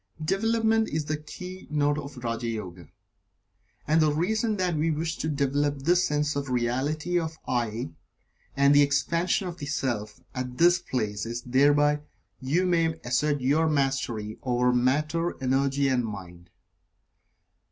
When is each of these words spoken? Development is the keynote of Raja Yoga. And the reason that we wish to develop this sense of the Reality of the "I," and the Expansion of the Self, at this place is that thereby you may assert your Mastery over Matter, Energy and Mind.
Development 0.25 0.89
is 0.89 1.05
the 1.05 1.17
keynote 1.17 1.99
of 1.99 2.17
Raja 2.23 2.47
Yoga. 2.47 2.87
And 3.87 4.01
the 4.01 4.11
reason 4.11 4.57
that 4.57 4.75
we 4.75 4.89
wish 4.89 5.15
to 5.19 5.29
develop 5.29 5.83
this 5.83 6.07
sense 6.07 6.35
of 6.35 6.47
the 6.47 6.53
Reality 6.53 7.19
of 7.19 7.33
the 7.45 7.51
"I," 7.51 7.89
and 8.57 8.73
the 8.73 8.81
Expansion 8.81 9.47
of 9.47 9.59
the 9.59 9.67
Self, 9.67 10.19
at 10.33 10.57
this 10.57 10.79
place 10.79 11.27
is 11.27 11.43
that 11.43 11.51
thereby 11.51 11.99
you 12.39 12.65
may 12.65 12.95
assert 13.03 13.41
your 13.41 13.69
Mastery 13.69 14.39
over 14.41 14.73
Matter, 14.73 15.35
Energy 15.39 15.87
and 15.87 16.03
Mind. 16.03 16.49